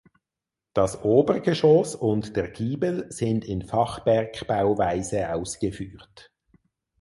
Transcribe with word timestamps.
Das 0.73 1.03
Obergeschoss 1.03 1.93
und 1.93 2.35
der 2.35 2.49
Giebel 2.49 3.05
sind 3.11 3.45
in 3.45 3.61
Fachwerkbauweise 3.61 5.31
ausgeführt. 5.31 6.31